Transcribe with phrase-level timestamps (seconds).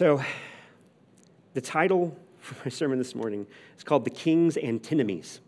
[0.00, 0.24] So,
[1.52, 5.40] the title for my sermon this morning is called The King's Antinomies.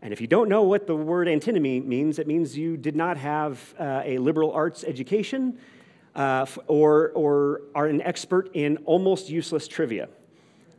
[0.00, 3.18] And if you don't know what the word antinomy means, it means you did not
[3.18, 5.58] have uh, a liberal arts education
[6.14, 10.08] uh, or, or are an expert in almost useless trivia.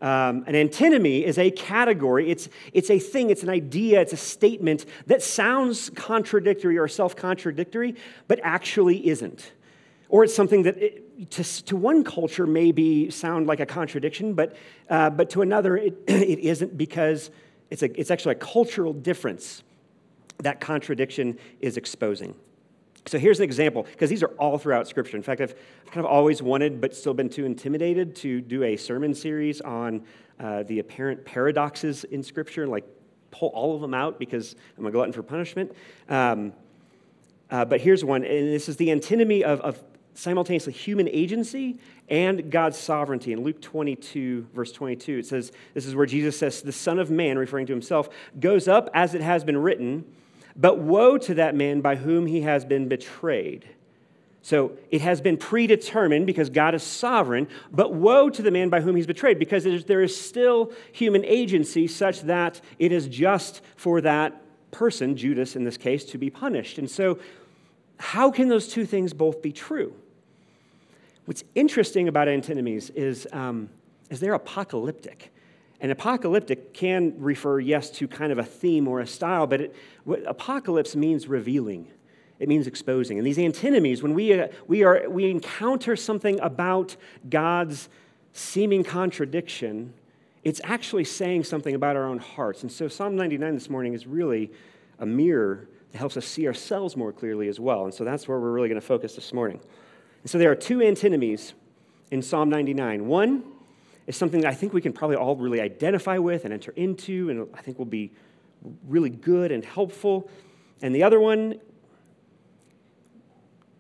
[0.02, 4.18] Um, an antinomy is a category, it's, it's a thing, it's an idea, it's a
[4.18, 7.94] statement that sounds contradictory or self contradictory,
[8.28, 9.52] but actually isn't.
[10.10, 14.34] Or it's something that it, to, to one culture may be sound like a contradiction,
[14.34, 14.56] but,
[14.90, 17.32] uh, but to another it, it isn't because
[17.70, 19.64] it's, a, it's actually a cultural difference
[20.40, 22.36] that contradiction is exposing.
[23.08, 25.16] So here's an example, because these are all throughout Scripture.
[25.16, 28.76] In fact, I've, kind of always wanted, but still been too intimidated to do a
[28.76, 30.04] sermon series on
[30.40, 32.84] uh, the apparent paradoxes in Scripture like
[33.32, 35.72] pull all of them out because I'm a glutton for punishment.
[36.10, 36.54] Um,
[37.52, 39.84] uh, but here's one, and this is the antinomy of, of
[40.16, 41.78] simultaneously human agency
[42.10, 43.34] and God's sovereignty.
[43.34, 47.12] In Luke 22, verse 22, it says, This is where Jesus says, The Son of
[47.12, 50.06] Man, referring to himself, goes up as it has been written,
[50.56, 53.68] but woe to that man by whom he has been betrayed.
[54.42, 58.80] So it has been predetermined because God is sovereign, but woe to the man by
[58.80, 64.02] whom he's betrayed because there is still human agency such that it is just for
[64.02, 66.78] that person, Judas in this case, to be punished.
[66.78, 67.18] And so,
[67.98, 69.96] how can those two things both be true?
[71.26, 73.70] What's interesting about antinomies is, um,
[74.10, 75.32] is they're apocalyptic.
[75.82, 79.76] And apocalyptic can refer, yes, to kind of a theme or a style, but it,
[80.26, 81.88] apocalypse means revealing.
[82.40, 83.18] It means exposing.
[83.18, 86.96] And these antinomies, when we, uh, we, are, we encounter something about
[87.30, 87.90] God's
[88.34, 89.94] seeming contradiction,
[90.44, 92.62] it's actually saying something about our own hearts.
[92.62, 94.52] And so Psalm 99 this morning is really
[95.00, 97.86] a mirror that helps us see ourselves more clearly as well.
[97.86, 99.60] And so that's where we're really going to focus this morning.
[100.26, 101.54] And so there are two antinomies
[102.10, 103.06] in Psalm 99.
[103.06, 103.44] One
[104.08, 107.30] is something that I think we can probably all really identify with and enter into,
[107.30, 108.12] and I think will be
[108.88, 110.28] really good and helpful.
[110.82, 111.60] And the other one,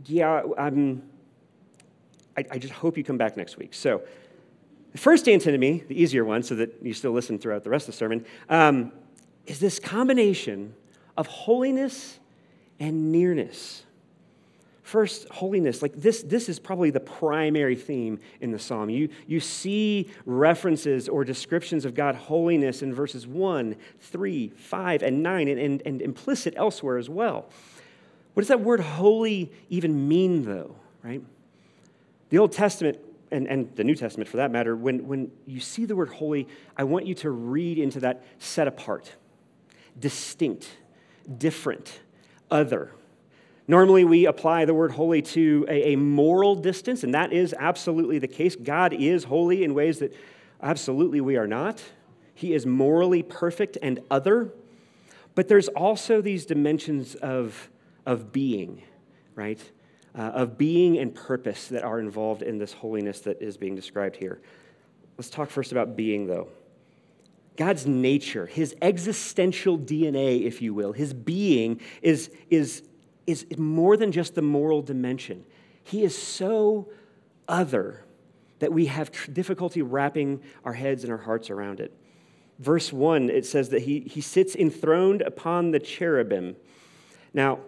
[0.06, 1.09] yeah, I'm,
[2.38, 3.74] I, I just hope you come back next week.
[3.74, 4.03] So,
[4.91, 7.96] the first antinomy, the easier one, so that you still listen throughout the rest of
[7.96, 8.91] the sermon, um,
[9.47, 10.75] is this combination
[11.18, 12.20] of holiness
[12.80, 13.81] and nearness.
[14.85, 15.81] First, holiness.
[15.81, 18.91] Like this, this is probably the primary theme in the psalm.
[18.91, 25.23] You, you see references or descriptions of God holiness in verses 1, 3, 5, and
[25.23, 27.50] 9, and, and, and implicit elsewhere as well.
[28.35, 31.23] What does that word holy even mean, though, right?
[32.29, 33.00] The Old Testament
[33.31, 36.47] and, and the New Testament for that matter, when, when you see the word holy,
[36.78, 39.16] I want you to read into that set apart,
[40.00, 40.69] distinct,
[41.40, 42.02] different,
[42.52, 42.91] other.
[43.68, 48.20] Normally, we apply the word holy to a, a, moral distance, and that is absolutely
[48.20, 48.56] the case.
[48.56, 50.16] God is holy in ways that
[50.62, 51.81] absolutely we are not.
[52.36, 54.52] He is morally perfect and other.
[55.34, 57.70] But there's also these dimensions of,
[58.06, 58.84] of being,
[59.36, 59.59] right?
[60.18, 64.16] Uh, of being and purpose that are involved in this holiness that is being described
[64.16, 64.42] here.
[65.18, 66.50] Let's talk first about being, though.
[67.58, 72.84] God's nature, his existential DNA, if you will, his being is, is
[73.28, 75.46] is more than just the moral dimension.
[75.84, 76.90] He is so
[77.47, 78.03] other
[78.59, 81.94] that we have difficulty wrapping our heads and our hearts around it.
[82.59, 86.56] Verse 1, it says that he, he sits enthroned upon the cherubim.
[87.34, 87.59] Now,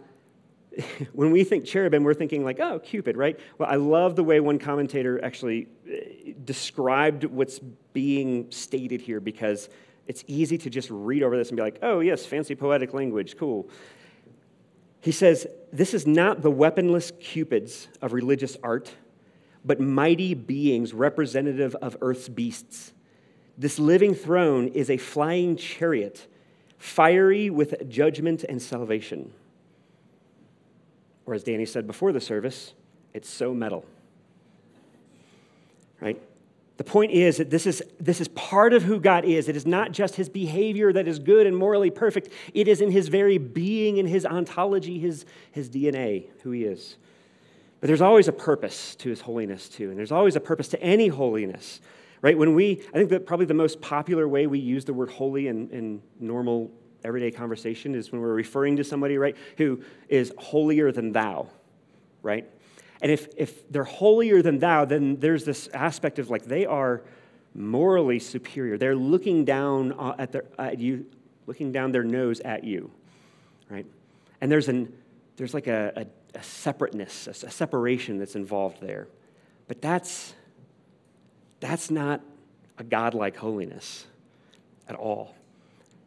[1.13, 3.37] when we think cherubim, we're thinking like, oh, Cupid, right?
[3.57, 7.59] Well, I love the way one commentator actually uh, described what's
[7.93, 9.69] being stated here because
[10.07, 13.37] it's easy to just read over this and be like, oh, yes, fancy poetic language,
[13.37, 13.69] cool.
[15.07, 18.93] He says, This is not the weaponless cupids of religious art,
[19.63, 22.91] but mighty beings representative of earth's beasts.
[23.57, 26.27] This living throne is a flying chariot,
[26.77, 29.31] fiery with judgment and salvation.
[31.25, 32.73] Or as Danny said before the service,
[33.13, 33.85] it's so metal.
[36.01, 36.21] Right?
[36.77, 39.49] The point is that this is, this is part of who God is.
[39.49, 42.91] It is not just his behavior that is good and morally perfect, it is in
[42.91, 46.97] his very being, in his ontology, his, his DNA, who he is.
[47.79, 50.81] But there's always a purpose to his holiness, too, and there's always a purpose to
[50.81, 51.81] any holiness.
[52.21, 52.37] Right?
[52.37, 55.47] When we, I think that probably the most popular way we use the word holy
[55.47, 56.71] in, in normal
[57.03, 61.47] everyday conversation is when we're referring to somebody, right, who is holier than thou,
[62.23, 62.49] right?
[63.01, 67.03] And if, if they're holier than thou, then there's this aspect of like they are
[67.53, 68.77] morally superior.
[68.77, 71.05] They're looking down uh, at, their, at you,
[71.45, 72.91] looking down their nose at you,
[73.69, 73.85] right?
[74.41, 74.93] And there's, an,
[75.35, 79.07] there's like a, a, a separateness, a, a separation that's involved there.
[79.67, 80.33] But that's,
[81.59, 82.21] That's not
[82.77, 84.05] a godlike holiness
[84.87, 85.33] at all.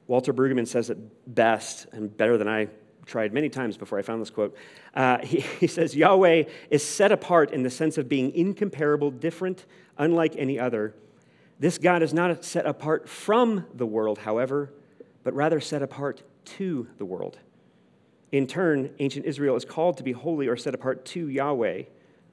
[0.06, 2.68] Walter Brueggemann says it best and better than I
[3.10, 4.56] tried many times before I found this quote.
[4.94, 9.66] Uh, he, he says, Yahweh is set apart in the sense of being incomparable, different,
[9.98, 10.94] unlike any other.
[11.58, 14.72] This God is not set apart from the world, however,
[15.24, 17.38] but rather set apart to the world.
[18.32, 21.82] In turn, ancient Israel is called to be holy or set apart to Yahweh.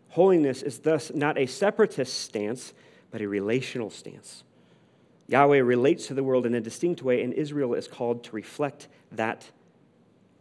[0.09, 2.73] Holiness is thus not a separatist stance,
[3.11, 4.43] but a relational stance.
[5.27, 8.87] Yahweh relates to the world in a distinct way, and Israel is called to reflect
[9.11, 9.49] that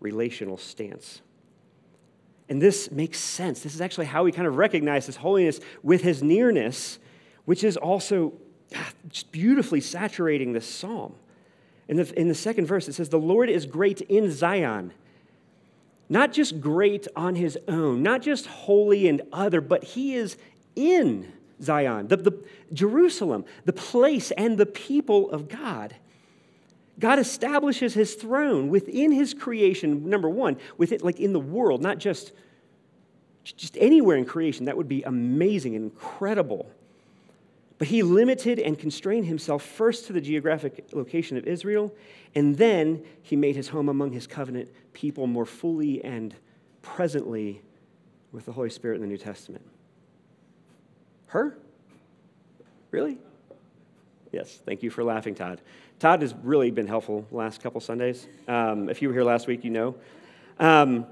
[0.00, 1.20] relational stance.
[2.48, 3.60] And this makes sense.
[3.60, 6.98] This is actually how we kind of recognize his holiness with his nearness,
[7.44, 8.34] which is also
[8.74, 11.14] ah, just beautifully saturating this psalm.
[11.88, 14.92] In the, in the second verse, it says, The Lord is great in Zion.
[16.08, 20.36] Not just great on his own, not just holy and other, but he is
[20.76, 25.96] in Zion, the, the, Jerusalem, the place and the people of God.
[26.98, 31.98] God establishes his throne within his creation, number one, within, like in the world, not
[31.98, 32.32] just,
[33.44, 34.64] just anywhere in creation.
[34.64, 36.70] That would be amazing and incredible.
[37.78, 41.92] But he limited and constrained himself first to the geographic location of Israel,
[42.34, 46.34] and then he made his home among his covenant people more fully and
[46.80, 47.60] presently
[48.32, 49.64] with the Holy Spirit in the New Testament.
[51.26, 51.58] Her?
[52.90, 53.18] Really?
[54.32, 55.60] Yes, thank you for laughing, Todd.
[55.98, 58.26] Todd has really been helpful last couple Sundays.
[58.46, 59.94] Um, if you were here last week, you know.
[60.58, 61.06] Um,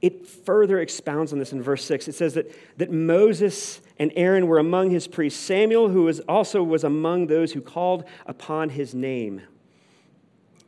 [0.00, 2.08] it further expounds on this in verse 6.
[2.08, 5.38] It says that, that Moses and Aaron were among his priests.
[5.38, 9.42] Samuel, who was also was among those who called upon his name.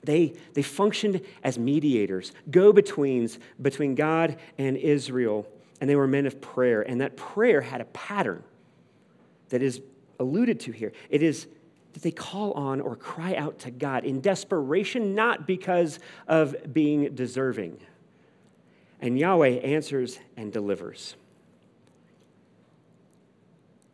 [0.05, 5.47] They, they functioned as mediators, go betweens between God and Israel,
[5.81, 6.83] and they were men of prayer.
[6.83, 8.43] And that prayer had a pattern
[9.49, 9.81] that is
[10.19, 10.93] alluded to here.
[11.09, 11.47] It is
[11.93, 17.15] that they call on or cry out to God in desperation, not because of being
[17.15, 17.79] deserving.
[19.01, 21.17] And Yahweh answers and delivers.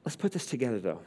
[0.04, 1.00] Let's put this together, though,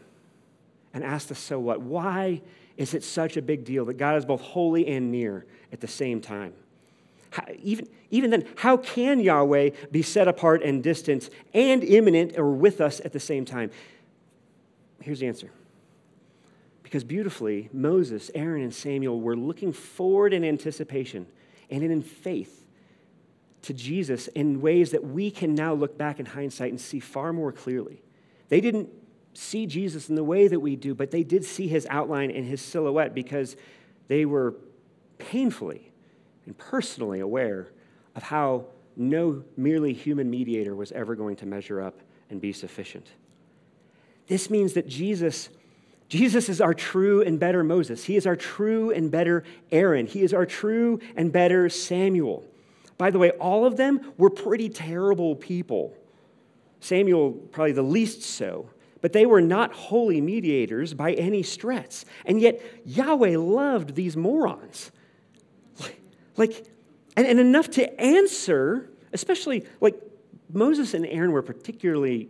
[0.94, 1.82] and ask the so what.
[1.82, 2.42] Why
[2.78, 5.88] is it such a big deal that God is both holy and near at the
[5.88, 6.54] same time?
[7.32, 12.52] How, even, even then, how can Yahweh be set apart and distant and immanent or
[12.52, 13.72] with us at the same time?
[15.02, 15.50] Here's the answer
[16.92, 21.26] because beautifully, Moses, Aaron, and Samuel were looking forward in anticipation
[21.70, 22.66] and in faith
[23.62, 27.32] to Jesus in ways that we can now look back in hindsight and see far
[27.32, 28.02] more clearly.
[28.50, 28.90] They didn't
[29.34, 32.46] see Jesus in the way that we do, but they did see his outline and
[32.46, 33.56] his silhouette because
[34.10, 34.56] they were
[35.18, 35.94] painfully
[36.46, 37.70] and personally aware
[38.18, 38.66] of how
[38.98, 43.12] no merely human mediator was ever going to measure up and be sufficient.
[44.28, 45.48] This means that Jesus
[46.12, 48.04] Jesus is our true and better Moses.
[48.04, 50.08] He is our true and better Aaron.
[50.08, 52.44] He is our true and better Samuel.
[52.98, 55.94] By the way, all of them were pretty terrible people.
[56.82, 58.70] Samuel, probably the least so.
[59.00, 62.04] But they were not holy mediators by any stretch.
[62.26, 64.92] And yet, Yahweh loved these morons.
[66.36, 66.66] Like,
[67.16, 69.96] and, and enough to answer, especially like
[70.52, 72.28] Moses and Aaron were particularly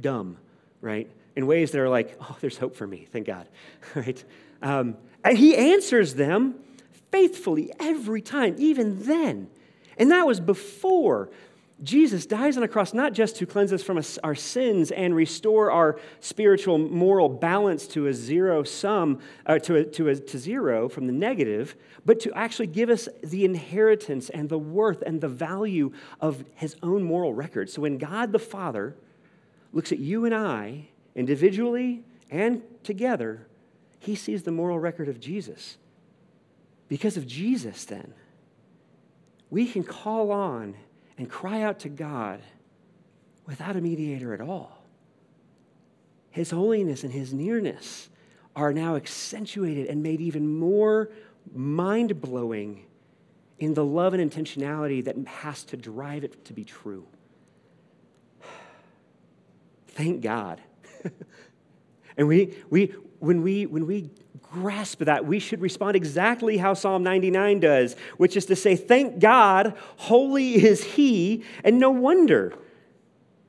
[0.00, 0.36] dumb,
[0.80, 1.10] right?
[1.36, 3.48] In ways that are like, oh, there's hope for me, thank God,
[3.94, 4.24] right?
[4.62, 6.56] Um, and he answers them
[7.10, 9.48] faithfully every time, even then.
[9.96, 11.30] And that was before
[11.82, 15.70] Jesus dies on a cross, not just to cleanse us from our sins and restore
[15.70, 20.88] our spiritual moral balance to a zero sum, uh, to, a, to, a, to zero
[20.88, 21.74] from the negative,
[22.06, 26.76] but to actually give us the inheritance and the worth and the value of his
[26.82, 27.68] own moral record.
[27.68, 28.96] So when God the Father
[29.72, 33.46] looks at you and I individually and together,
[33.98, 35.78] he sees the moral record of Jesus.
[36.88, 38.12] Because of Jesus, then,
[39.50, 40.74] we can call on
[41.16, 42.40] and cry out to God
[43.46, 44.84] without a mediator at all.
[46.30, 48.08] His holiness and his nearness
[48.56, 51.10] are now accentuated and made even more
[51.54, 52.86] mind blowing
[53.58, 57.06] in the love and intentionality that has to drive it to be true.
[59.88, 60.60] Thank God
[62.16, 64.10] and we, we, when, we, when we
[64.42, 69.18] grasp that, we should respond exactly how Psalm 99 does, which is to say, Thank
[69.18, 72.54] God, holy is He, and no wonder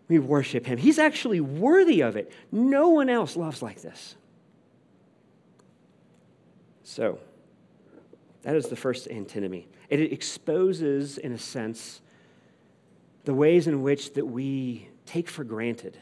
[0.08, 0.78] we worship Him.
[0.78, 2.32] He's actually worthy of it.
[2.52, 4.16] No one else loves like this.
[6.84, 7.20] So,
[8.44, 9.68] that is the first antinomy.
[9.90, 12.02] It exposes, in a sense,
[13.24, 15.98] the ways in which that we take for granted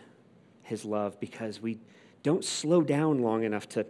[0.63, 1.77] his love because we
[2.23, 3.85] don't slow down long enough to,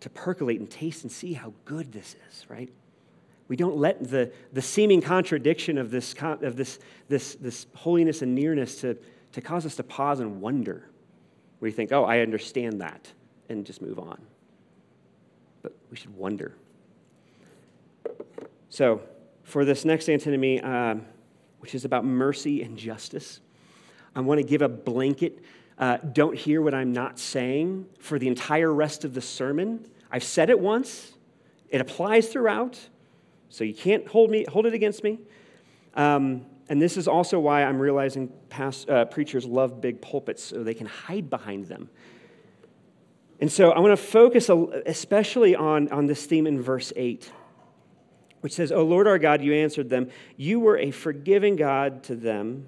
[0.00, 2.72] to percolate and taste and see how good this is, right?
[3.48, 8.34] We don't let the, the seeming contradiction of, this, of this, this, this holiness and
[8.34, 8.96] nearness to,
[9.32, 10.88] to cause us to pause and wonder.
[11.60, 13.12] We think, oh, I understand that,
[13.48, 14.20] and just move on.
[15.62, 16.56] But we should wonder.
[18.68, 19.02] So,
[19.44, 21.04] for this next antinomy, um,
[21.58, 23.40] which is about mercy and justice,
[24.14, 25.42] I want to give a blanket,
[25.78, 29.86] uh, don't hear what I'm not saying for the entire rest of the sermon.
[30.10, 31.12] I've said it once,
[31.70, 32.78] it applies throughout,
[33.48, 35.18] so you can't hold, me, hold it against me.
[35.94, 40.62] Um, and this is also why I'm realizing past, uh, preachers love big pulpits so
[40.62, 41.90] they can hide behind them.
[43.40, 44.48] And so I want to focus
[44.86, 47.30] especially on, on this theme in verse 8,
[48.40, 50.10] which says, O Lord our God, you answered them.
[50.36, 52.66] You were a forgiving God to them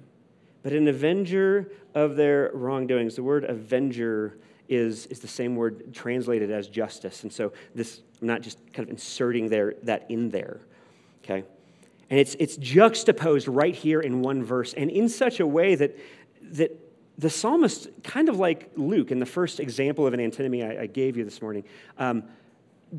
[0.65, 3.15] but an avenger of their wrongdoings.
[3.15, 4.35] The word avenger
[4.67, 7.21] is, is the same word translated as justice.
[7.21, 10.61] And so this, I'm not just kind of inserting that in there,
[11.23, 11.43] okay?
[12.09, 15.99] And it's, it's juxtaposed right here in one verse, and in such a way that,
[16.41, 16.71] that
[17.19, 20.85] the psalmist, kind of like Luke in the first example of an antinomy I, I
[20.87, 21.63] gave you this morning,
[21.99, 22.23] um,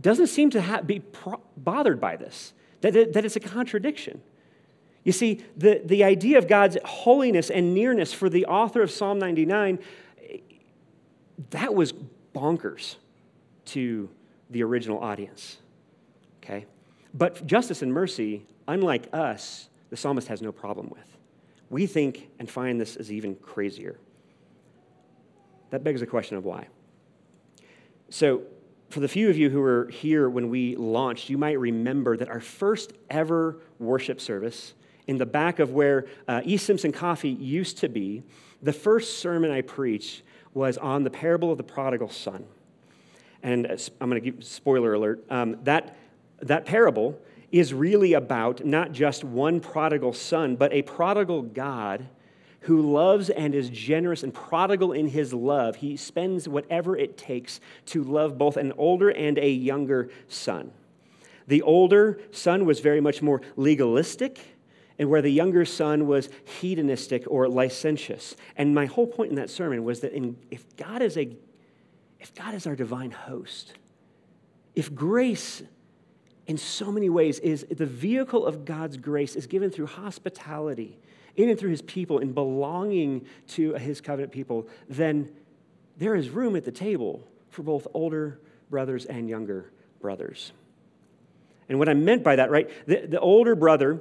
[0.01, 4.23] doesn't seem to ha- be pro- bothered by this, that, that, that it's a contradiction.
[5.07, 9.21] You see, the, the idea of God's holiness and nearness for the author of Psalm
[9.21, 9.79] 99,
[11.51, 11.95] that was
[12.35, 12.97] bonkers
[13.67, 14.11] to
[14.51, 15.59] the original audience.
[16.43, 16.67] Okay?
[17.15, 21.17] But justice and mercy, unlike us, the psalmist has no problem with.
[21.71, 24.01] We think and find this as even crazier.
[25.71, 26.67] That begs the question of why.
[28.09, 28.43] So,
[28.91, 32.29] for the few of you who were here when we launched, you might remember that
[32.29, 34.75] our first ever worship service
[35.07, 38.23] in the back of where uh, East Simpson Coffee used to be,
[38.63, 40.23] the first sermon I preached
[40.55, 42.45] was on the parable of the prodigal son.
[43.43, 45.25] And uh, I'm going to give spoiler alert.
[45.31, 45.97] Um, that,
[46.41, 47.21] that parable
[47.53, 52.07] is really about not just one prodigal son, but a prodigal God
[52.61, 55.77] who loves and is generous and prodigal in his love.
[55.77, 60.73] He spends whatever it takes to love both an older and a younger son.
[61.47, 64.56] The older son was very much more legalistic
[64.99, 68.37] and where the younger son was hedonistic or licentious.
[68.57, 71.37] And my whole point in that sermon was that in, if God is a
[72.19, 73.75] if God is our divine host,
[74.75, 75.63] if grace
[76.47, 80.99] in so many ways is the vehicle of God's grace is given through hospitality
[81.37, 85.29] in and through his people and belonging to his covenant people, then
[85.99, 90.53] there is room at the table for both older brothers and younger brothers.
[91.69, 92.71] And what I meant by that, right?
[92.87, 94.01] The, the older brother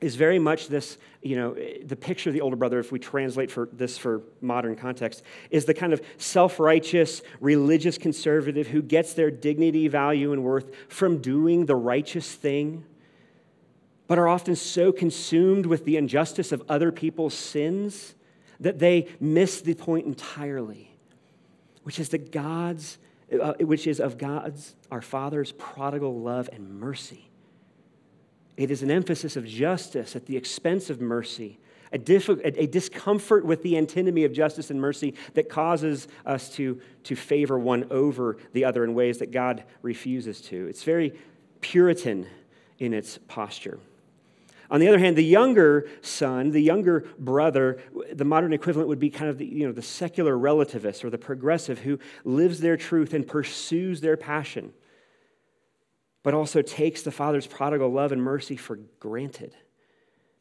[0.00, 1.54] is very much this, you know,
[1.84, 5.66] the picture of the older brother, if we translate for this for modern context, is
[5.66, 11.18] the kind of self righteous, religious conservative who gets their dignity, value, and worth from
[11.18, 12.84] doing the righteous thing,
[14.06, 18.14] but are often so consumed with the injustice of other people's sins
[18.58, 20.90] that they miss the point entirely,
[21.82, 22.98] which is that God's,
[23.40, 27.29] uh, which is of God's, our Father's prodigal love and mercy
[28.60, 31.58] it is an emphasis of justice at the expense of mercy,
[31.92, 36.78] a, diff- a, discomfort with the antinomy of justice and mercy that causes us to,
[37.04, 40.66] to favor one over the other in ways that God refuses to.
[40.66, 41.18] It's very
[41.62, 42.26] Puritan
[42.78, 43.80] in its posture.
[44.70, 47.80] On the other hand, the younger son, the younger brother,
[48.12, 51.18] the modern equivalent would be kind of the, you know, the secular relativist or the
[51.18, 54.74] progressive who lives their truth and pursues their passion
[56.22, 59.54] but also takes the Father's prodigal love and mercy for granted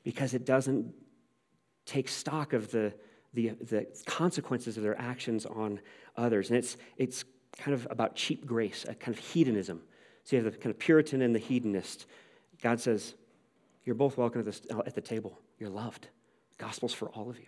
[0.03, 0.93] because it doesn't
[1.86, 2.93] take stock of the,
[3.33, 5.79] the, the consequences of their actions on
[6.17, 6.50] others.
[6.50, 7.24] And it's, it's
[7.57, 9.81] kind of about cheap grace, a kind of hedonism.
[10.24, 12.05] So you have the kind of Puritan and the hedonist.
[12.62, 13.15] God says,
[13.86, 15.39] You're both welcome at the, at the table.
[15.57, 16.07] You're loved.
[16.57, 17.45] The gospel's for all of you.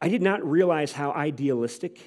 [0.00, 2.00] I did not realize how idealistic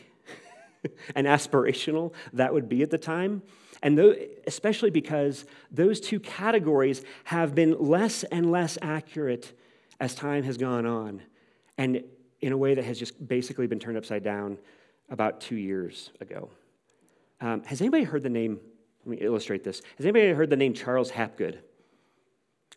[1.16, 3.42] and aspirational that would be at the time.
[3.82, 4.00] And
[4.48, 9.58] especially because those two categories have been less and less accurate
[10.00, 11.22] as time has gone on,
[11.78, 12.04] and
[12.42, 14.58] in a way that has just basically been turned upside down
[15.10, 16.50] about two years ago.
[17.40, 18.60] Um, has anybody heard the name?
[19.06, 19.82] Let me illustrate this.
[19.98, 21.60] Has anybody heard the name Charles Hapgood?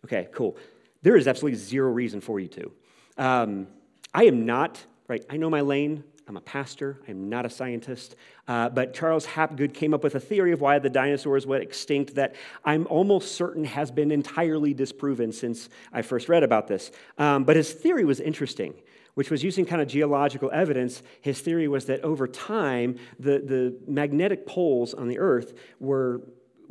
[0.05, 0.57] Okay, cool.
[1.03, 2.73] There is absolutely zero reason for you to.
[3.17, 3.69] Um,
[4.13, 6.05] I am not, right, I know my lane.
[6.28, 8.16] I'm a pastor, I'm not a scientist.
[8.49, 12.16] Uh, but Charles Hapgood came up with a theory of why the dinosaurs went extinct
[12.16, 16.90] that I'm almost certain has been entirely disproven since I first read about this.
[17.16, 18.75] Um, but his theory was interesting,
[19.14, 21.00] which was using kind of geological evidence.
[21.21, 26.23] His theory was that over time, the, the magnetic poles on the Earth were,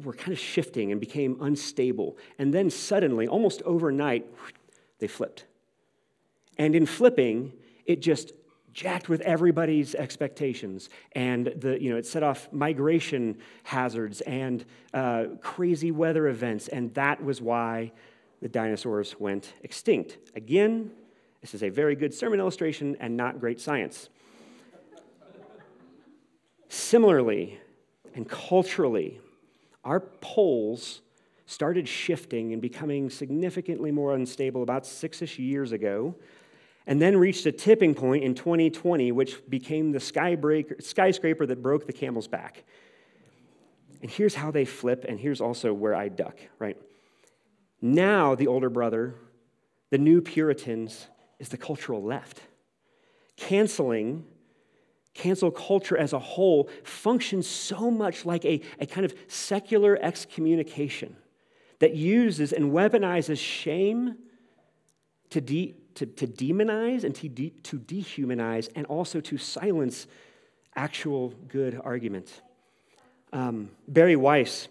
[0.03, 2.17] were kind of shifting and became unstable.
[2.37, 4.25] And then suddenly, almost overnight,
[4.99, 5.45] they flipped.
[6.57, 7.53] And in flipping,
[7.85, 8.33] it just
[8.75, 10.89] jacked with everybody's expectations.
[11.13, 16.67] And the, you know, it set off migration hazards and uh, crazy weather events.
[16.67, 17.93] And that was why
[18.41, 20.17] the dinosaurs went extinct.
[20.35, 20.91] Again,
[21.39, 24.09] this is a very good sermon illustration and not great science.
[26.67, 27.57] Similarly,
[28.13, 29.21] and culturally,
[29.85, 31.01] our poles
[31.45, 36.13] started shifting and becoming significantly more unstable about six ish years ago
[36.87, 41.93] and then reached a tipping point in 2020, which became the skyscraper that broke the
[41.93, 42.63] camel's back.
[44.01, 46.77] And here's how they flip, and here's also where I duck, right?
[47.81, 49.15] Now, the older brother,
[49.89, 51.07] the new Puritans,
[51.39, 52.39] is the cultural left.
[53.35, 54.25] Canceling,
[55.13, 61.15] cancel culture as a whole functions so much like a, a kind of secular excommunication
[61.79, 64.17] that uses and weaponizes shame
[65.29, 70.07] to, de- to, to demonize and to, de- to dehumanize and also to silence
[70.75, 72.41] actual good argument.
[73.33, 74.67] Um, Bari Weiss,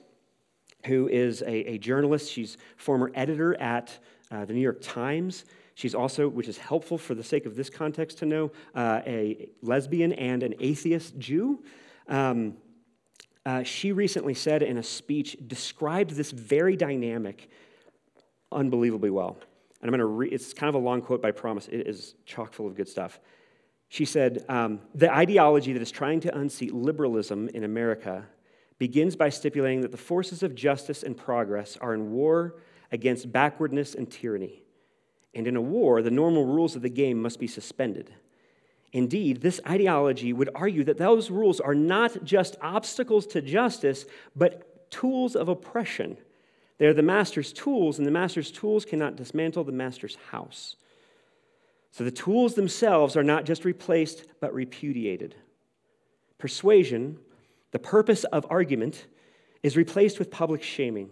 [0.87, 3.99] who is a, a, journalist, she's former editor at
[4.31, 5.45] uh, the New York Times.
[5.75, 9.49] She's also, which is helpful for the sake of this context to know, uh, a
[9.62, 11.62] lesbian and an atheist Jew.
[12.09, 12.57] Um,
[13.47, 17.49] uh, she recently said in a speech, described this very dynamic
[18.52, 19.37] unbelievably well.
[19.84, 22.14] And I'm going to read, it's kind of a long quote, by promise it is
[22.24, 23.20] chock full of good stuff.
[23.88, 28.24] She said, um, The ideology that is trying to unseat liberalism in America
[28.78, 32.54] begins by stipulating that the forces of justice and progress are in war
[32.92, 34.62] against backwardness and tyranny.
[35.34, 38.10] And in a war, the normal rules of the game must be suspended.
[38.94, 44.90] Indeed, this ideology would argue that those rules are not just obstacles to justice, but
[44.90, 46.16] tools of oppression
[46.78, 50.76] they are the master's tools, and the master's tools cannot dismantle the master's house.
[51.93, 55.37] So the tools themselves are not just replaced, but repudiated.
[56.39, 57.19] Persuasion,
[57.71, 59.06] the purpose of argument,
[59.63, 61.10] is replaced with public shaming.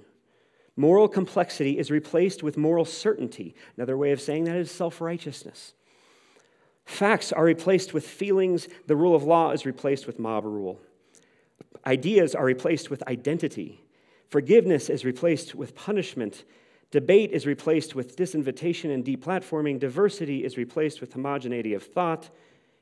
[0.77, 3.55] Moral complexity is replaced with moral certainty.
[3.77, 5.75] Another way of saying that is self righteousness.
[6.85, 8.69] Facts are replaced with feelings.
[8.87, 10.81] The rule of law is replaced with mob rule.
[11.87, 13.82] Ideas are replaced with identity.
[14.33, 16.45] Forgiveness is replaced with punishment.
[16.91, 19.79] Debate is replaced with disinvitation and deplatforming.
[19.79, 22.31] Diversity is replaced with homogeneity of thought.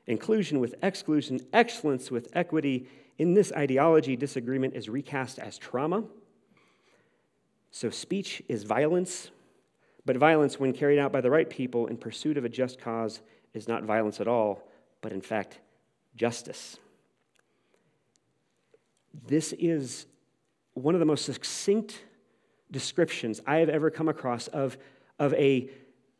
[0.07, 1.41] Inclusion with exclusion.
[1.51, 2.87] Excellence with equity.
[3.17, 6.05] In this ideology, disagreement is recast as trauma.
[7.69, 9.29] So speech is violence,
[10.05, 13.19] but violence, when carried out by the right people in pursuit of a just cause,
[13.53, 14.63] is not violence at all,
[15.01, 15.59] but in fact,
[16.15, 16.77] justice.
[19.27, 20.05] This is
[20.73, 22.03] one of the most succinct
[22.71, 24.77] descriptions I have ever come across of,
[25.19, 25.69] of a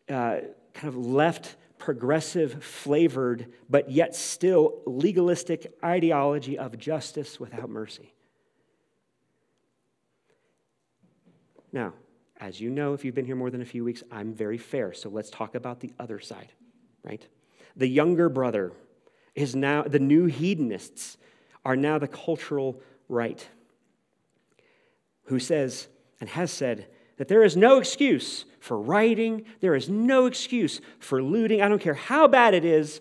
[0.09, 0.39] uh,
[0.73, 8.13] kind of left progressive flavored, but yet still legalistic ideology of justice without mercy.
[11.71, 11.93] Now,
[12.39, 14.93] as you know, if you've been here more than a few weeks, I'm very fair.
[14.93, 16.51] So let's talk about the other side,
[17.03, 17.25] right?
[17.75, 18.73] The younger brother
[19.35, 21.17] is now, the new hedonists
[21.63, 23.47] are now the cultural right
[25.31, 25.87] who says
[26.19, 31.23] and has said that there is no excuse for rioting, there is no excuse for
[31.23, 31.61] looting.
[31.61, 32.99] I don't care how bad it is,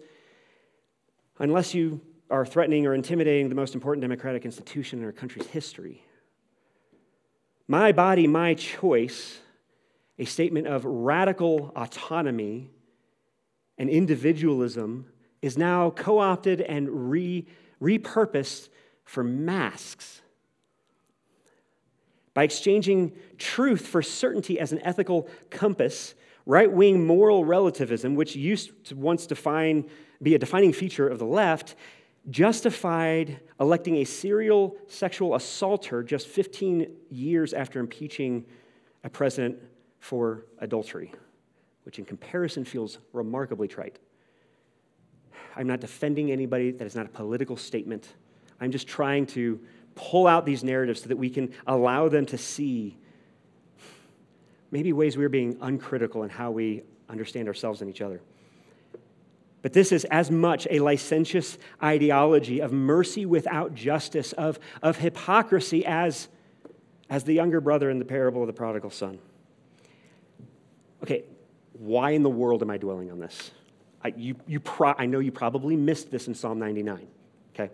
[1.41, 6.05] unless you are threatening or intimidating the most important democratic institution in our country's history.
[7.67, 9.41] My body, my choice,
[10.17, 12.71] a statement of radical autonomy
[13.77, 15.07] and individualism,
[15.43, 17.47] is now co opted and re-
[17.83, 18.69] repurposed
[19.05, 20.23] for masks
[22.35, 26.15] by exchanging truth for certainty as an ethical compass,
[26.47, 29.89] right wing moral relativism, which used to once define,
[30.23, 31.75] be a defining feature of the left,
[32.29, 38.45] justified electing a serial sexual assaulter just 15 years after impeaching
[39.05, 39.57] a president
[39.99, 41.13] for adultery,
[41.85, 43.99] which in comparison feels remarkably trite.
[45.57, 48.15] I'm not defending anybody, that is not a political statement.
[48.61, 49.59] I'm just trying to
[50.01, 52.97] pull out these narratives so that we can allow them to see
[54.71, 58.21] maybe ways we're being uncritical in how we understand ourselves and each other.
[59.63, 65.85] But this is as much a licentious ideology of mercy without justice, of, of hypocrisy,
[65.85, 66.29] as,
[67.11, 69.19] as the younger brother in the parable of the prodigal son.
[71.03, 71.25] Okay,
[71.75, 73.51] why in the world am I dwelling on this?
[74.03, 77.07] I, you, you pro- I know you probably missed this in Psalm 99,
[77.55, 77.71] okay?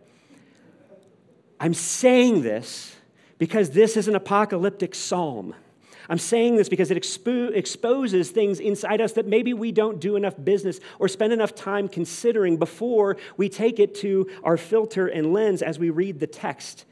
[1.59, 2.97] I'm saying this
[3.39, 5.55] because this is an apocalyptic psalm.
[6.09, 10.17] I'm saying this because it expo- exposes things inside us that maybe we don't do
[10.17, 15.33] enough business or spend enough time considering before we take it to our filter and
[15.33, 16.85] lens as we read the text.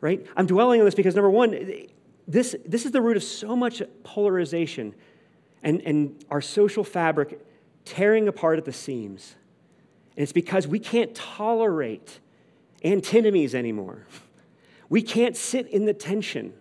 [0.00, 0.26] Right?
[0.36, 1.88] I'm dwelling on this because number one,
[2.26, 4.94] this, this is the root of so much polarization
[5.62, 7.44] and, and our social fabric
[7.84, 9.34] tearing apart at the seams.
[10.16, 12.20] And it's because we can't tolerate
[12.84, 14.06] antinomies anymore.
[14.88, 16.52] We can't sit in the tension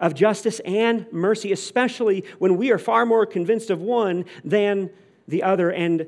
[0.00, 4.90] of justice and mercy, especially when we are far more convinced of one than
[5.28, 6.06] the other, and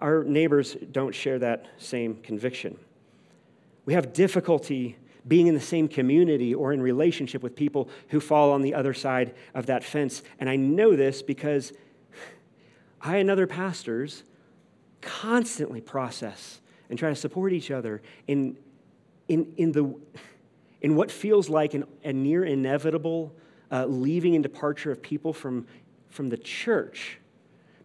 [0.00, 2.78] our neighbors don't share that same conviction.
[3.84, 8.52] We have difficulty being in the same community or in relationship with people who fall
[8.52, 10.22] on the other side of that fence.
[10.38, 11.72] And I know this because
[13.00, 14.22] I and other pastors
[15.00, 18.56] constantly process and try to support each other in,
[19.28, 19.94] in, in, the,
[20.80, 23.34] in what feels like an, a near inevitable
[23.70, 25.66] uh, leaving and departure of people from,
[26.08, 27.18] from the church.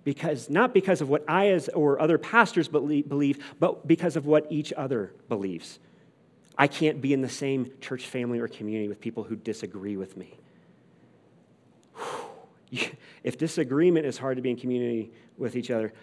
[0.04, 4.48] Because, not because of what I as, or other pastors believe, but because of what
[4.50, 5.80] each other believes.
[6.58, 10.18] I can't be in the same church family or community with people who disagree with
[10.18, 10.38] me.
[13.24, 15.94] If disagreement is hard to be in community with each other,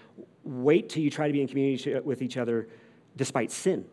[0.44, 2.68] wait till you try to be in community with each other
[3.16, 3.84] despite sin.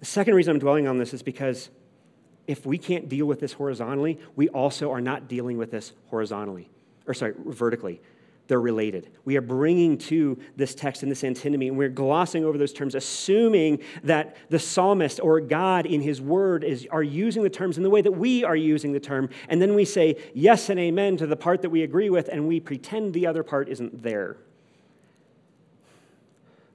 [0.00, 1.70] The second reason I'm dwelling on this is because
[2.46, 6.68] if we can't deal with this horizontally, we also are not dealing with this horizontally,
[7.06, 8.00] or sorry, vertically
[8.48, 9.10] they're related.
[9.24, 12.94] We are bringing to this text and this antinomy, and we're glossing over those terms,
[12.94, 17.82] assuming that the psalmist or God in his word is, are using the terms in
[17.82, 19.28] the way that we are using the term.
[19.48, 22.46] And then we say yes and amen to the part that we agree with, and
[22.46, 24.36] we pretend the other part isn't there.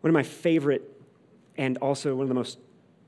[0.01, 0.89] One of my favorite
[1.57, 2.57] and also one of the most,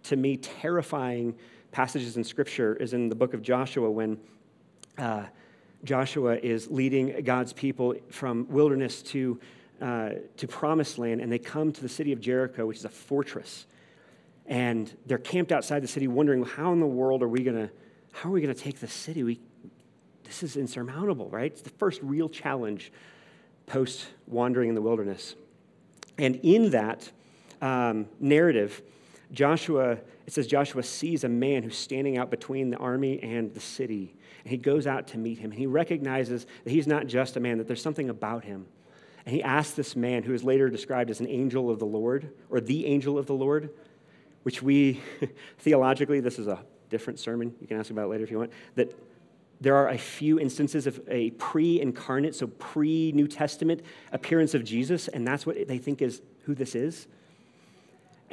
[0.04, 1.36] to me, terrifying
[1.72, 4.20] passages in Scripture is in the book of Joshua when.
[4.98, 5.26] Uh,
[5.84, 9.40] Joshua is leading God's people from wilderness to,
[9.82, 12.90] uh, to promised land, and they come to the city of Jericho, which is a
[12.90, 13.66] fortress.
[14.46, 17.70] And they're camped outside the city, wondering, how in the world are we going to,
[18.12, 19.24] how are we going to take the city?
[19.24, 19.40] We,
[20.24, 21.52] this is insurmountable, right?
[21.52, 22.92] It's the first real challenge
[23.66, 25.36] post wandering in the wilderness.
[26.18, 27.12] And in that
[27.62, 28.82] um, narrative,
[29.34, 33.60] Joshua, it says Joshua sees a man who's standing out between the army and the
[33.60, 34.16] city.
[34.44, 35.52] And he goes out to meet him.
[35.52, 38.68] And he recognizes that he's not just a man, that there's something about him.
[39.26, 42.32] And he asks this man, who is later described as an angel of the Lord,
[42.50, 43.70] or the angel of the Lord,
[44.44, 45.02] which we,
[45.60, 47.56] theologically, this is a different sermon.
[47.60, 48.52] You can ask about it later if you want.
[48.76, 48.94] That
[49.62, 54.64] there are a few instances of a pre incarnate, so pre New Testament appearance of
[54.64, 57.08] Jesus, and that's what they think is who this is.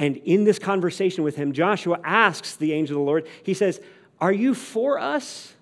[0.00, 3.82] And in this conversation with him, Joshua asks the angel of the Lord, he says,
[4.18, 5.52] Are you for us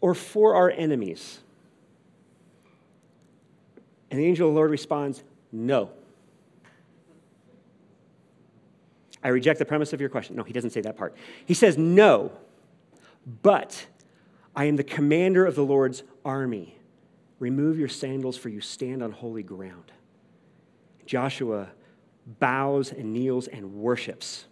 [0.00, 1.40] or for our enemies?
[4.10, 5.90] And the angel of the Lord responds, No.
[9.22, 10.34] I reject the premise of your question.
[10.34, 11.14] No, he doesn't say that part.
[11.44, 12.32] He says, No,
[13.42, 13.88] but
[14.56, 16.78] I am the commander of the Lord's army.
[17.40, 19.92] Remove your sandals, for you stand on holy ground.
[21.04, 21.68] Joshua
[22.38, 24.46] bows and kneels and worships.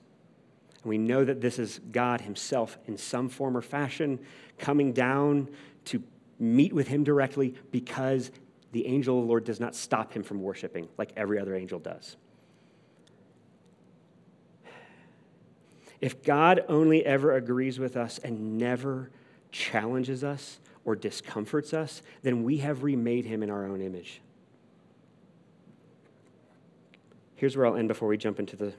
[0.83, 4.19] And we know that this is God Himself in some form or fashion
[4.59, 5.49] coming down
[5.87, 6.03] to
[6.39, 8.31] meet with Him directly because
[8.77, 11.79] the angel of the Lord does not stop him from worshiping like every other angel
[11.79, 12.17] does.
[16.01, 19.11] If God only ever agrees with us and never
[19.51, 24.21] challenges us or discomforts us, then we have remade him in our own image.
[27.37, 28.72] Here's where I'll end before we jump into the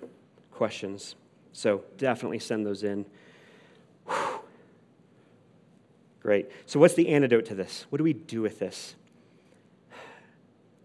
[0.52, 1.16] questions.
[1.54, 3.06] So definitely send those in.
[4.08, 4.42] Whew.
[6.22, 6.50] Great.
[6.66, 7.86] So, what's the antidote to this?
[7.90, 8.96] What do we do with this?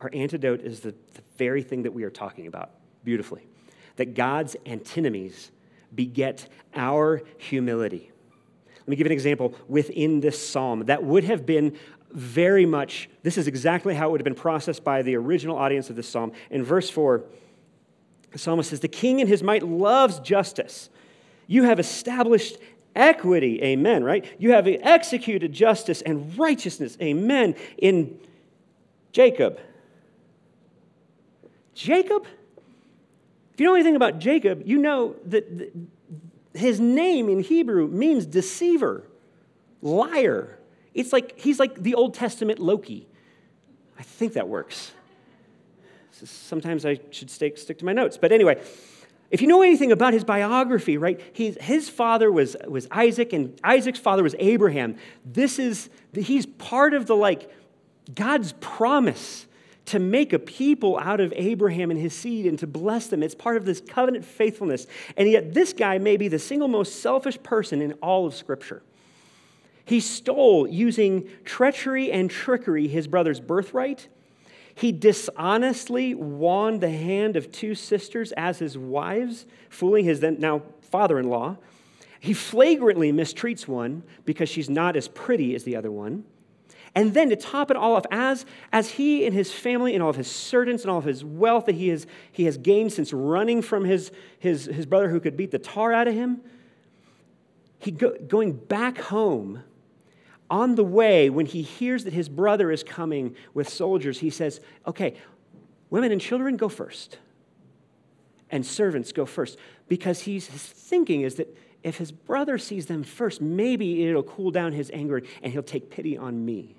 [0.00, 2.70] Our antidote is the, the very thing that we are talking about
[3.04, 3.46] beautifully
[3.96, 5.50] that God's antinomies
[5.94, 8.10] beget our humility.
[8.78, 11.76] Let me give an example within this psalm that would have been
[12.12, 15.90] very much, this is exactly how it would have been processed by the original audience
[15.90, 16.32] of this psalm.
[16.50, 17.24] In verse 4,
[18.32, 20.90] the psalmist says, The king in his might loves justice.
[21.46, 22.56] You have established
[22.94, 24.24] equity, amen, right?
[24.38, 28.18] You have executed justice and righteousness, amen, in
[29.12, 29.60] Jacob.
[31.74, 32.26] Jacob?
[33.52, 35.72] If you know anything about Jacob, you know that
[36.54, 39.06] his name in Hebrew means deceiver,
[39.80, 40.58] liar.
[40.94, 43.06] It's like he's like the Old Testament Loki.
[43.98, 44.92] I think that works.
[46.24, 48.16] Sometimes I should stick, stick to my notes.
[48.16, 48.62] But anyway,
[49.30, 53.58] if you know anything about his biography, right, he's, his father was, was Isaac, and
[53.64, 54.96] Isaac's father was Abraham.
[55.24, 57.50] This is, he's part of the like
[58.14, 59.46] God's promise
[59.86, 63.22] to make a people out of Abraham and his seed and to bless them.
[63.22, 64.86] It's part of this covenant faithfulness.
[65.16, 68.82] And yet, this guy may be the single most selfish person in all of Scripture.
[69.84, 74.08] He stole, using treachery and trickery, his brother's birthright
[74.82, 80.60] he dishonestly won the hand of two sisters as his wives, fooling his then now
[80.80, 81.56] father in law.
[82.18, 86.24] He flagrantly mistreats one because she's not as pretty as the other one.
[86.96, 90.10] And then to top it all off, as, as he and his family and all
[90.10, 93.12] of his servants and all of his wealth that he has, he has gained since
[93.12, 96.40] running from his, his, his brother who could beat the tar out of him,
[97.78, 99.62] he go, going back home
[100.52, 104.60] on the way, when he hears that his brother is coming with soldiers, he says,
[104.86, 105.14] Okay,
[105.88, 107.18] women and children go first,
[108.50, 109.58] and servants go first.
[109.88, 114.50] Because he's, his thinking is that if his brother sees them first, maybe it'll cool
[114.50, 116.76] down his anger and he'll take pity on me.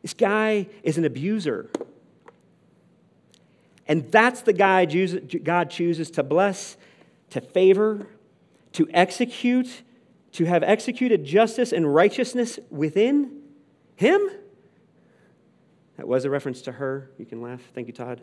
[0.00, 1.68] This guy is an abuser.
[3.86, 6.78] And that's the guy God chooses to bless,
[7.30, 8.06] to favor,
[8.72, 9.82] to execute,
[10.38, 13.42] to have executed justice and righteousness within
[13.96, 14.30] him?
[15.96, 17.10] That was a reference to her.
[17.18, 17.60] You can laugh.
[17.74, 18.20] Thank you, Todd.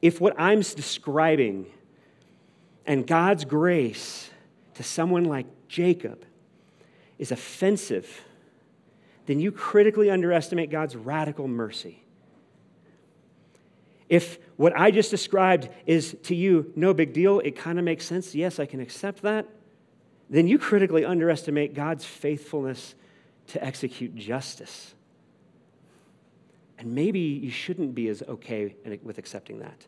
[0.00, 1.66] If what I'm describing
[2.86, 4.30] and God's grace
[4.72, 6.24] to someone like Jacob
[7.18, 8.22] is offensive,
[9.26, 12.02] then you critically underestimate God's radical mercy.
[14.08, 18.06] If what I just described is to you no big deal, it kind of makes
[18.06, 18.34] sense.
[18.34, 19.46] Yes, I can accept that
[20.32, 22.94] then you critically underestimate God's faithfulness
[23.48, 24.94] to execute justice.
[26.78, 29.86] And maybe you shouldn't be as okay with accepting that.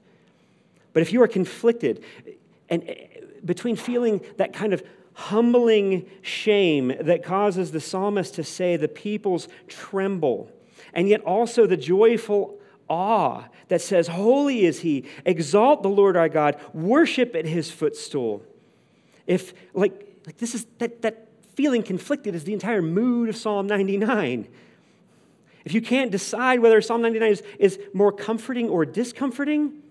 [0.93, 2.05] But if you are conflicted
[2.69, 3.07] and eh,
[3.45, 4.83] between feeling that kind of
[5.15, 10.51] humbling shame that causes the psalmist to say the peoples tremble,
[10.93, 16.29] and yet also the joyful awe that says, Holy is he, exalt the Lord our
[16.29, 18.43] God, worship at his footstool.
[19.27, 23.67] If, like, like this is that, that feeling conflicted is the entire mood of Psalm
[23.67, 24.49] 99.
[25.65, 29.83] If you can't decide whether Psalm 99 is, is more comforting or discomforting,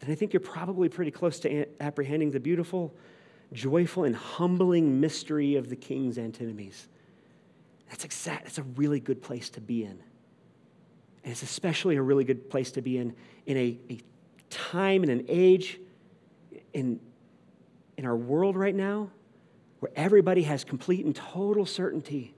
[0.00, 2.94] then I think you're probably pretty close to apprehending the beautiful,
[3.52, 6.88] joyful, and humbling mystery of the king's antinomies.
[7.88, 9.98] That's exact, that's a really good place to be in.
[11.24, 13.14] And it's especially a really good place to be in
[13.46, 14.00] in a, a
[14.50, 15.80] time and an age
[16.72, 17.00] in
[17.96, 19.10] in our world right now
[19.80, 22.34] where everybody has complete and total certainty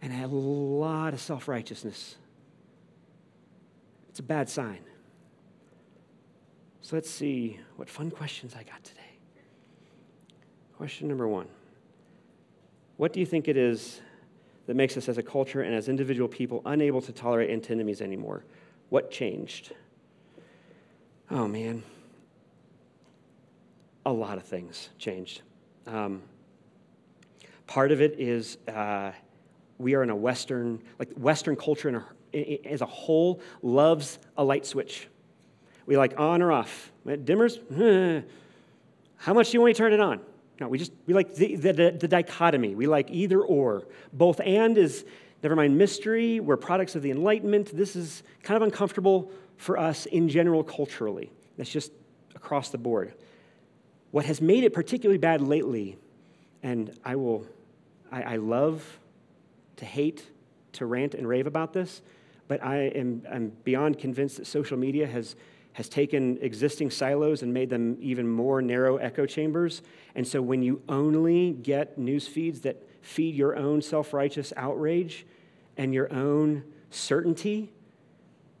[0.00, 2.16] and a lot of self righteousness.
[4.08, 4.80] It's a bad sign.
[6.80, 9.00] So let's see what fun questions I got today.
[10.76, 11.48] Question number one
[12.96, 14.00] What do you think it is
[14.66, 18.44] that makes us as a culture and as individual people unable to tolerate antinomies anymore?
[18.88, 19.72] What changed?
[21.30, 21.82] Oh, man
[24.08, 25.42] a lot of things changed.
[25.86, 26.22] Um,
[27.66, 29.12] part of it is uh,
[29.76, 34.64] we are in a Western, like Western culture a, as a whole loves a light
[34.64, 35.08] switch.
[35.84, 36.90] We like on or off.
[37.06, 37.58] Dimmers,
[39.16, 40.20] how much do you want to turn it on?
[40.60, 42.74] No, we just, we like the, the, the dichotomy.
[42.74, 43.86] We like either or.
[44.12, 45.04] Both and is,
[45.42, 47.76] never mind mystery, we're products of the Enlightenment.
[47.76, 51.30] This is kind of uncomfortable for us in general culturally.
[51.58, 51.92] That's just
[52.34, 53.14] across the board.
[54.10, 55.98] What has made it particularly bad lately,
[56.62, 57.46] and I will,
[58.10, 58.98] I, I love
[59.76, 60.26] to hate,
[60.72, 62.02] to rant and rave about this,
[62.46, 65.36] but I am I'm beyond convinced that social media has,
[65.74, 69.82] has taken existing silos and made them even more narrow echo chambers.
[70.14, 75.26] And so when you only get news feeds that feed your own self righteous outrage
[75.76, 77.70] and your own certainty,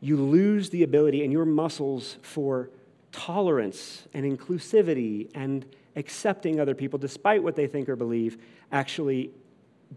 [0.00, 2.70] you lose the ability and your muscles for
[3.12, 5.64] tolerance and inclusivity and
[5.96, 8.38] accepting other people despite what they think or believe
[8.70, 9.30] actually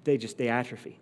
[0.04, 1.00] they just they atrophy.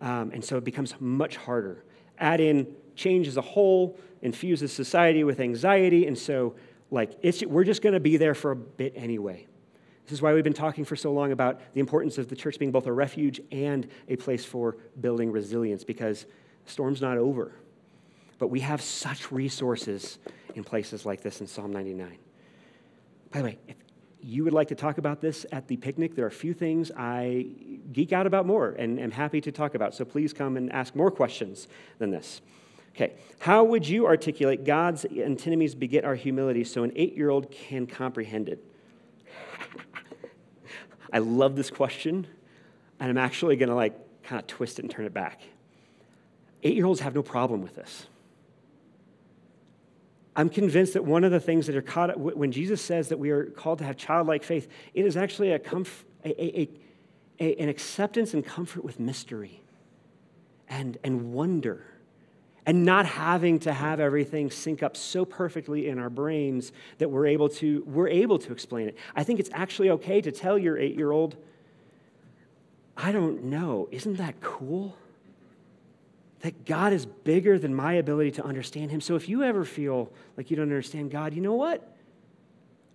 [0.00, 1.84] Um, and so it becomes much harder.
[2.18, 6.54] Add in change as a whole infuses society with anxiety and so
[6.90, 9.46] like it's, we're just going to be there for a bit anyway.
[10.04, 12.58] This is why we've been talking for so long about the importance of the church
[12.58, 16.26] being both a refuge and a place for building resilience because
[16.66, 17.52] storm's not over.
[18.38, 20.18] But we have such resources
[20.56, 22.18] in places like this in Psalm 99.
[23.30, 23.76] By the way, if,
[24.22, 26.92] you would like to talk about this at the picnic, there are a few things
[26.96, 27.46] I
[27.92, 29.94] geek out about more and am happy to talk about.
[29.94, 31.66] So please come and ask more questions
[31.98, 32.40] than this.
[32.94, 37.50] Okay, how would you articulate God's antinomies beget our humility so an eight year old
[37.50, 38.64] can comprehend it?
[41.12, 42.26] I love this question,
[43.00, 45.40] and I'm actually going to like kind of twist it and turn it back.
[46.62, 48.06] Eight year olds have no problem with this.
[50.34, 53.30] I'm convinced that one of the things that are caught when Jesus says that we
[53.30, 56.68] are called to have childlike faith, it is actually a, comf- a, a,
[57.38, 59.60] a, an acceptance and comfort with mystery
[60.68, 61.84] and, and wonder
[62.64, 67.26] and not having to have everything sync up so perfectly in our brains that we're
[67.26, 68.96] able to we're able to explain it.
[69.16, 71.36] I think it's actually okay to tell your eight year old
[72.96, 73.88] i don't know.
[73.90, 74.96] Isn't that cool
[76.42, 80.12] that god is bigger than my ability to understand him so if you ever feel
[80.36, 81.96] like you don't understand god you know what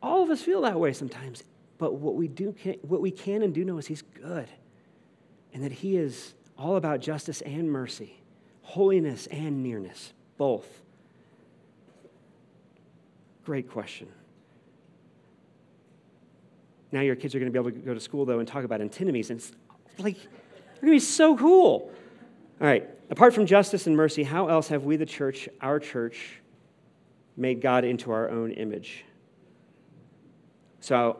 [0.02, 1.44] all of us feel that way sometimes
[1.78, 4.48] but what we do what we can and do know is he's good
[5.54, 8.22] and that he is all about justice and mercy
[8.68, 10.68] holiness and nearness, both?
[13.46, 14.10] Great question.
[16.92, 18.66] Now your kids are going to be able to go to school, though, and talk
[18.66, 19.30] about antinomies.
[19.30, 19.54] And it's
[19.98, 21.92] like, they're going to be so cool.
[22.60, 26.40] All right, apart from justice and mercy, how else have we, the church, our church,
[27.36, 29.06] made God into our own image?
[30.80, 31.18] So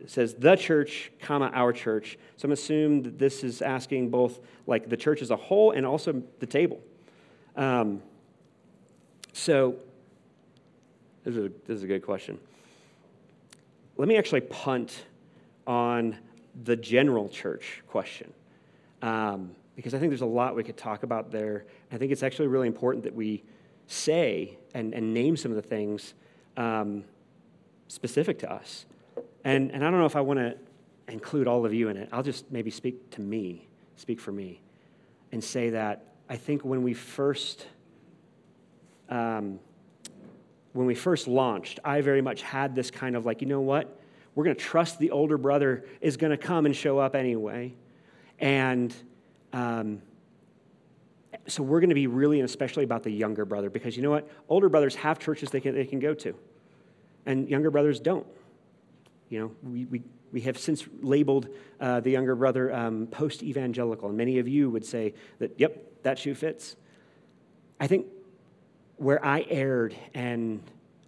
[0.00, 2.18] it says the church, comma, our church.
[2.36, 5.84] So I'm assuming that this is asking both like the church as a whole and
[5.84, 6.80] also the table.
[7.56, 8.02] Um,
[9.32, 9.76] so
[11.24, 12.38] this is, a, this is a good question.
[13.96, 15.04] Let me actually punt
[15.66, 16.16] on
[16.64, 18.32] the general church question.
[19.02, 21.64] Um, because I think there's a lot we could talk about there.
[21.92, 23.44] I think it's actually really important that we
[23.86, 26.14] say and, and name some of the things
[26.56, 27.04] um,
[27.86, 28.86] specific to us.
[29.44, 30.56] And, and I don't know if I want to
[31.06, 32.08] include all of you in it.
[32.10, 34.62] I'll just maybe speak to me, speak for me,
[35.30, 37.64] and say that I think when we first,
[39.08, 39.60] um,
[40.72, 43.96] when we first launched, I very much had this kind of like, you know what?
[44.34, 47.74] We're going to trust the older brother is going to come and show up anyway.
[48.40, 48.92] And
[49.52, 50.02] um,
[51.46, 54.10] so we're going to be really and especially about the younger brother because you know
[54.10, 54.28] what?
[54.48, 56.34] Older brothers have churches they can, they can go to,
[57.26, 58.26] and younger brothers don't.
[59.28, 61.48] You know, we, we, we have since labeled
[61.80, 66.02] uh, the younger brother um, post evangelical, and many of you would say that, yep,
[66.02, 66.76] that shoe fits.
[67.80, 68.06] I think
[68.96, 70.60] where I erred and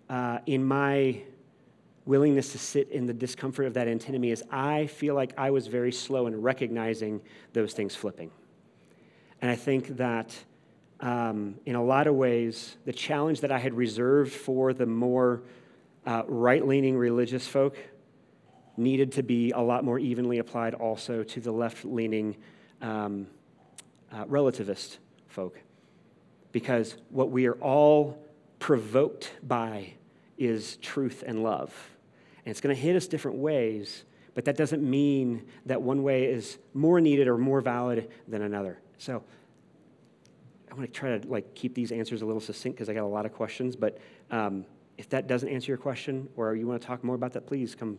[0.08, 1.22] uh, in my
[2.10, 5.68] willingness to sit in the discomfort of that antinomy is I feel like I was
[5.68, 7.20] very slow in recognizing
[7.52, 8.32] those things flipping.
[9.40, 10.36] And I think that
[10.98, 15.42] um, in a lot of ways, the challenge that I had reserved for the more
[16.04, 17.76] uh, right leaning religious folk
[18.76, 22.36] needed to be a lot more evenly applied also to the left leaning
[22.82, 23.28] um,
[24.10, 25.60] uh, relativist folk.
[26.50, 28.18] Because what we are all
[28.58, 29.92] provoked by
[30.38, 31.72] is truth and love.
[32.44, 36.24] And it's going to hit us different ways, but that doesn't mean that one way
[36.24, 38.78] is more needed or more valid than another.
[38.98, 39.22] So
[40.70, 43.04] I want to try to like keep these answers a little succinct because I got
[43.04, 43.76] a lot of questions.
[43.76, 43.98] But
[44.30, 44.64] um,
[44.98, 47.74] if that doesn't answer your question or you want to talk more about that, please
[47.74, 47.98] come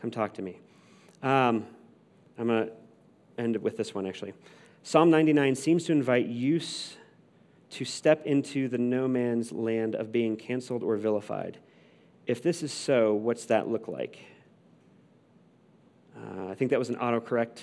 [0.00, 0.58] come talk to me.
[1.22, 1.66] Um,
[2.38, 2.72] I'm going to
[3.38, 4.32] end with this one, actually.
[4.82, 6.96] Psalm 99 seems to invite use
[7.70, 11.58] to step into the no man's land of being canceled or vilified.
[12.26, 14.18] If this is so, what's that look like?
[16.16, 17.62] Uh, I think that was an autocorrect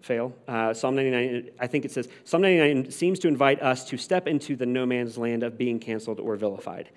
[0.00, 0.34] fail.
[0.46, 4.26] Uh, Psalm 99, I think it says, Psalm 99 seems to invite us to step
[4.26, 6.90] into the no man's land of being canceled or vilified.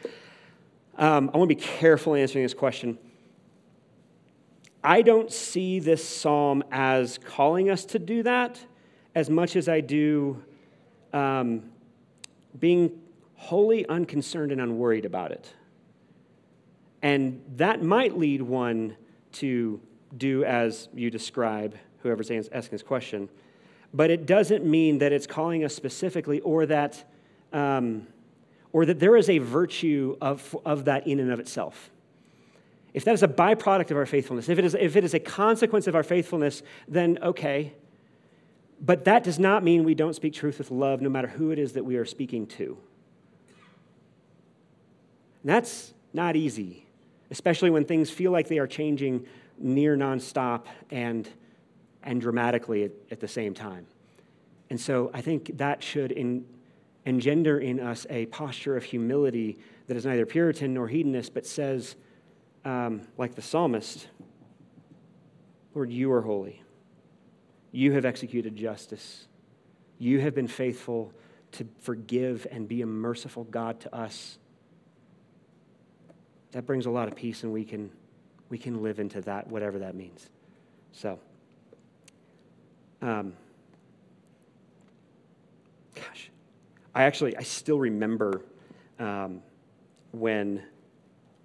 [0.98, 2.98] Um, I want to be careful answering this question
[4.84, 8.60] I don't see this psalm as calling us to do that
[9.14, 10.42] as much as I do
[11.12, 11.64] um,
[12.58, 13.02] being
[13.36, 15.54] wholly unconcerned and unworried about it.
[17.02, 18.96] And that might lead one
[19.34, 19.80] to
[20.18, 23.30] do as you describe, whoever's asking this question.
[23.94, 27.04] But it doesn't mean that it's calling us specifically or that,
[27.54, 28.08] um,
[28.72, 31.90] or that there is a virtue of, of that in and of itself.
[32.94, 35.20] If that is a byproduct of our faithfulness, if it, is, if it is a
[35.20, 37.74] consequence of our faithfulness, then okay.
[38.82, 41.60] But that does not mean we don't speak truth with love, no matter who it
[41.60, 42.78] is that we are speaking to.
[45.44, 46.86] And that's not easy,
[47.32, 49.26] especially when things feel like they are changing
[49.58, 51.28] near nonstop and,
[52.04, 53.86] and dramatically at, at the same time.
[54.70, 56.46] And so I think that should in,
[57.06, 59.58] engender in us a posture of humility
[59.88, 61.96] that is neither Puritan nor hedonist, but says,
[62.66, 64.08] um, like the psalmist,
[65.74, 66.62] Lord, you are holy.
[67.72, 69.28] You have executed justice.
[69.98, 71.14] You have been faithful
[71.54, 74.38] to forgive and be a merciful God to us.
[76.52, 77.92] That brings a lot of peace, and we can,
[78.50, 80.30] we can live into that, whatever that means.
[80.92, 81.20] So,
[83.02, 83.34] um,
[85.96, 86.32] gosh,
[86.96, 88.42] I actually, I still remember
[88.98, 89.42] um,
[90.12, 90.64] when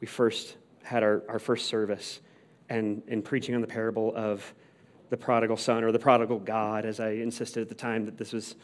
[0.00, 2.20] we first had our, our first service
[2.68, 4.54] and, and preaching on the parable of
[5.10, 8.32] the prodigal son or the prodigal God, as I insisted at the time that this
[8.32, 8.56] was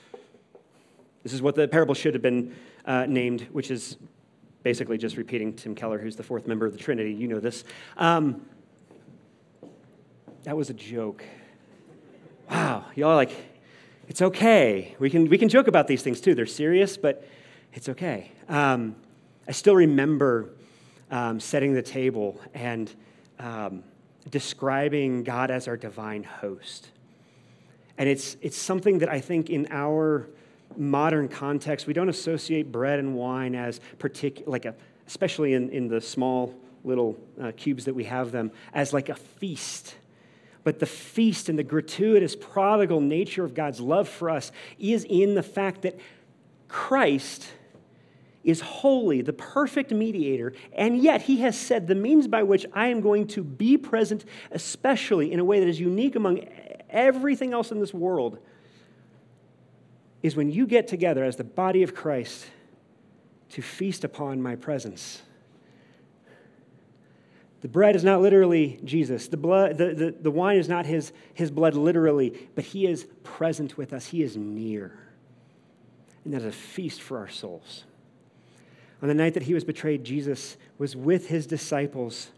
[1.22, 2.54] this is what the parable should have been
[2.86, 3.98] uh, named, which is
[4.62, 7.12] basically just repeating Tim Keller, who's the fourth member of the Trinity.
[7.12, 7.64] You know this.
[7.96, 8.42] Um,
[10.44, 11.24] that was a joke.
[12.50, 13.30] Wow, y'all like,
[14.08, 14.96] it's okay.
[14.98, 16.34] We can, we can joke about these things too.
[16.34, 17.26] They're serious, but
[17.72, 18.32] it's okay.
[18.48, 18.96] Um,
[19.46, 20.50] I still remember
[21.10, 22.92] um, setting the table and
[23.38, 23.84] um,
[24.28, 26.88] describing God as our divine host.
[27.98, 30.28] And it's, it's something that I think in our
[30.76, 34.74] modern context, we don't associate bread and wine as particular, like a,
[35.06, 36.54] especially in, in the small
[36.84, 39.94] little uh, cubes that we have them, as like a feast.
[40.62, 45.34] But the feast and the gratuitous, prodigal nature of God's love for us is in
[45.34, 45.98] the fact that
[46.68, 47.48] Christ
[48.42, 52.88] is holy, the perfect mediator, and yet he has said the means by which I
[52.88, 56.46] am going to be present, especially in a way that is unique among
[56.88, 58.38] everything else in this world,
[60.22, 62.46] is when you get together as the body of Christ
[63.50, 65.22] to feast upon my presence.
[67.62, 69.28] The bread is not literally Jesus.
[69.28, 73.06] The, blood, the, the, the wine is not his, his blood literally, but he is
[73.22, 74.06] present with us.
[74.06, 74.92] He is near.
[76.24, 77.84] And that is a feast for our souls.
[79.02, 82.30] On the night that he was betrayed, Jesus was with his disciples,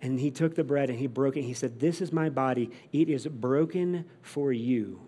[0.00, 1.42] and he took the bread and he broke it.
[1.42, 2.70] He said, This is my body.
[2.92, 5.00] It is broken for you.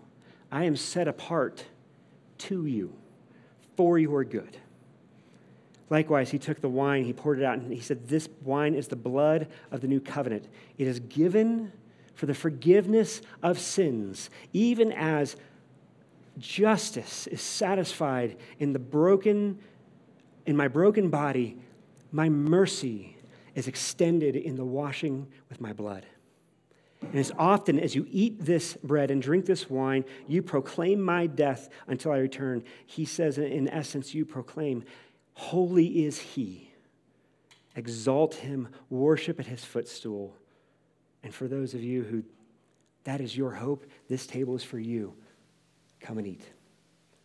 [0.51, 1.65] I am set apart
[2.39, 2.93] to you
[3.75, 4.57] for your good.
[5.89, 8.87] Likewise, he took the wine, he poured it out, and he said, This wine is
[8.87, 10.47] the blood of the new covenant.
[10.77, 11.71] It is given
[12.15, 15.35] for the forgiveness of sins, even as
[16.37, 19.59] justice is satisfied in the broken,
[20.45, 21.57] in my broken body,
[22.11, 23.17] my mercy
[23.53, 26.05] is extended in the washing with my blood.
[27.09, 31.27] And as often as you eat this bread and drink this wine, you proclaim my
[31.27, 32.63] death until I return.
[32.85, 34.83] He says, in essence, you proclaim,
[35.33, 36.71] Holy is he.
[37.75, 40.35] Exalt him, worship at his footstool.
[41.23, 42.23] And for those of you who
[43.03, 45.13] that is your hope, this table is for you.
[45.99, 46.43] Come and eat.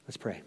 [0.07, 0.43] Let's pray.